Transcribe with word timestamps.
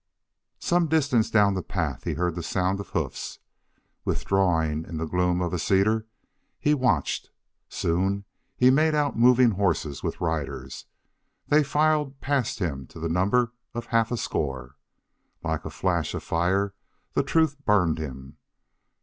Some 0.57 0.87
distance 0.87 1.29
down 1.29 1.53
the 1.53 1.61
path 1.61 2.05
he 2.05 2.13
heard 2.15 2.33
the 2.33 2.41
sound 2.41 2.79
of 2.79 2.89
hoofs. 2.89 3.37
Withdrawing 4.03 4.83
into 4.83 4.97
the 4.97 5.05
gloom 5.05 5.41
of 5.41 5.53
a 5.53 5.59
cedar, 5.59 6.07
he 6.57 6.73
watched. 6.73 7.29
Soon 7.69 8.25
he 8.57 8.71
made 8.71 8.95
out 8.95 9.15
moving 9.15 9.51
horses 9.51 10.01
with 10.01 10.19
riders. 10.19 10.87
They 11.49 11.61
filed 11.61 12.19
past 12.19 12.57
him 12.57 12.87
to 12.87 12.99
the 12.99 13.09
number 13.09 13.53
of 13.75 13.85
half 13.85 14.11
a 14.11 14.17
score. 14.17 14.75
Like 15.43 15.65
a 15.65 15.69
flash 15.69 16.15
of 16.15 16.23
fire 16.23 16.73
the 17.13 17.21
truth 17.21 17.63
burned 17.63 17.99
him. 17.99 18.37